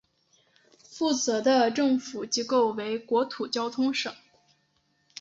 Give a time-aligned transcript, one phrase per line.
[0.83, 4.11] 负责的政府机构为国土交通省。